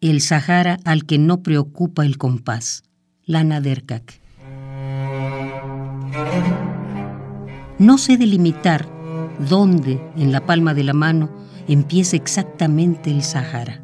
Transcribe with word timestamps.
El 0.00 0.20
Sahara 0.20 0.78
al 0.84 1.06
que 1.06 1.18
no 1.18 1.42
preocupa 1.42 2.06
el 2.06 2.18
compás. 2.18 2.84
Lana 3.24 3.60
Derkak. 3.60 4.20
No 7.80 7.98
sé 7.98 8.16
delimitar 8.16 8.88
dónde 9.48 10.00
en 10.16 10.30
la 10.30 10.46
palma 10.46 10.72
de 10.74 10.84
la 10.84 10.92
mano 10.92 11.30
empieza 11.66 12.14
exactamente 12.14 13.10
el 13.10 13.24
Sahara. 13.24 13.80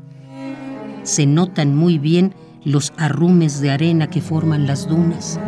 Se 1.02 1.26
notan 1.26 1.74
muy 1.74 1.98
bien 1.98 2.32
los 2.62 2.92
arrumes 2.96 3.60
de 3.60 3.72
arena 3.72 4.08
que 4.08 4.20
forman 4.20 4.68
las 4.68 4.86
dunas. 4.86 5.40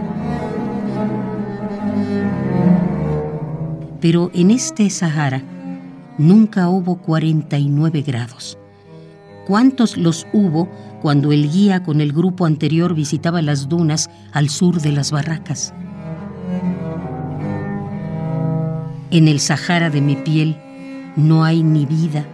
Pero 4.01 4.33
en 4.35 4.51
este 4.51 4.91
Sahara 4.91 5.45
nunca 6.19 6.69
hubo 6.69 6.97
49 6.97 8.03
grados. 8.03 8.59
¿Cuántos 9.47 9.97
los 9.97 10.27
hubo 10.33 10.69
cuando 11.01 11.31
el 11.31 11.49
guía 11.49 11.85
con 11.85 12.01
el 12.01 12.13
grupo 12.13 12.47
anterior 12.47 12.95
visitaba 12.97 13.43
las 13.43 13.69
dunas 13.69 14.11
al 14.33 14.49
sur 14.49 14.81
de 14.81 14.91
las 14.91 15.13
barracas? 15.13 15.73
En 19.13 19.29
el 19.29 19.39
Sahara 19.39 19.89
de 19.89 20.01
mi 20.01 20.17
piel 20.17 20.57
no 21.15 21.45
hay 21.45 21.63
ni 21.63 21.87
vida, 21.87 22.27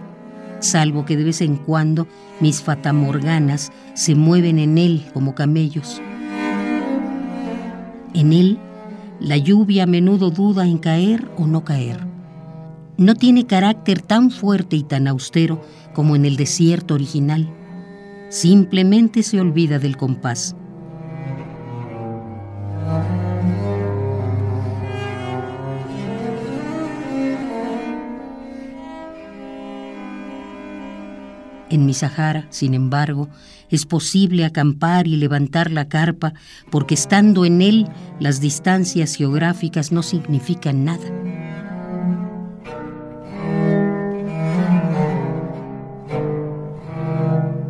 salvo 0.59 1.05
que 1.05 1.15
de 1.15 1.23
vez 1.23 1.41
en 1.41 1.57
cuando 1.57 2.07
mis 2.39 2.63
fatamorganas 2.63 3.71
se 3.93 4.15
mueven 4.15 4.57
en 4.57 4.79
él 4.79 5.05
como 5.13 5.35
camellos. 5.35 6.01
En 8.15 8.33
él, 8.33 8.57
la 9.19 9.37
lluvia 9.37 9.83
a 9.83 9.85
menudo 9.85 10.31
duda 10.31 10.65
en 10.65 10.79
caer 10.79 11.29
o 11.37 11.45
no 11.45 11.63
caer. 11.63 12.12
No 12.97 13.15
tiene 13.15 13.47
carácter 13.47 14.01
tan 14.01 14.29
fuerte 14.29 14.75
y 14.75 14.83
tan 14.83 15.07
austero 15.07 15.61
como 15.93 16.15
en 16.15 16.25
el 16.25 16.35
desierto 16.35 16.93
original. 16.93 17.51
Simplemente 18.29 19.23
se 19.23 19.41
olvida 19.41 19.79
del 19.79 19.97
compás. 19.97 20.55
En 31.71 31.87
mi 31.87 31.95
Sahara, 31.95 32.45
sin 32.51 32.75
embargo, 32.75 33.29
es 33.71 33.87
posible 33.87 34.45
acampar 34.45 35.07
y 35.07 35.15
levantar 35.15 35.71
la 35.71 35.87
carpa 35.87 36.33
porque 36.69 36.93
estando 36.93 37.45
en 37.45 37.63
él 37.63 37.87
las 38.19 38.39
distancias 38.39 39.15
geográficas 39.15 39.91
no 39.91 40.03
significan 40.03 40.85
nada. 40.85 41.22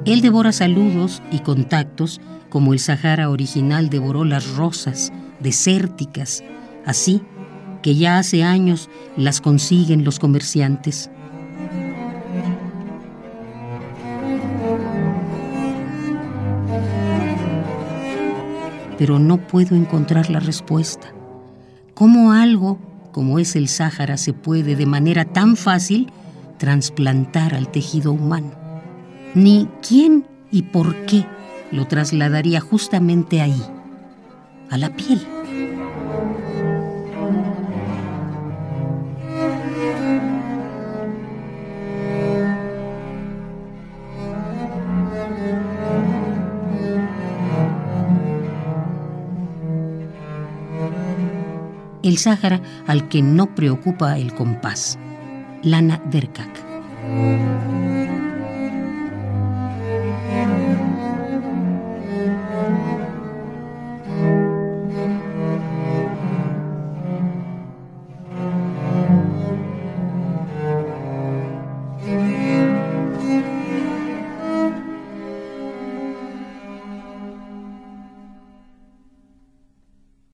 Él 0.06 0.22
devora 0.22 0.52
saludos 0.52 1.22
y 1.32 1.40
contactos 1.40 2.20
como 2.50 2.74
el 2.74 2.80
Sahara 2.80 3.30
original 3.30 3.90
devoró 3.90 4.26
las 4.26 4.56
rosas 4.56 5.12
desérticas, 5.40 6.44
así 6.86 7.22
que 7.82 7.96
ya 7.96 8.18
hace 8.18 8.44
años 8.44 8.90
las 9.18 9.42
consiguen 9.42 10.04
los 10.04 10.20
comerciantes. 10.20 11.10
pero 18.98 19.20
no 19.20 19.38
puedo 19.38 19.76
encontrar 19.76 20.30
la 20.30 20.40
respuesta. 20.40 21.14
¿Cómo 21.94 22.32
algo 22.32 22.80
como 23.12 23.38
es 23.38 23.58
el 23.58 23.68
Sáhara 23.68 24.16
se 24.16 24.32
puede 24.32 24.78
de 24.78 24.86
manera 24.86 25.26
tan 25.26 25.58
fácil 25.58 26.10
trasplantar 26.58 27.54
al 27.54 27.70
tejido 27.70 28.14
humano? 28.14 28.63
Ni 29.36 29.68
quién 29.88 30.26
y 30.52 30.64
por 30.64 30.96
qué 31.06 31.26
lo 31.72 31.88
trasladaría 31.88 32.62
justamente 32.62 33.42
ahí, 33.42 33.62
a 34.70 34.78
la 34.78 34.90
piel. 34.96 35.22
el 52.04 52.18
Sáhara 52.18 52.62
al 52.86 53.08
que 53.08 53.22
no 53.22 53.56
preocupa 53.56 54.18
el 54.20 54.34
compás. 54.34 55.00
Lana 55.64 56.02
Derkak. 56.12 56.64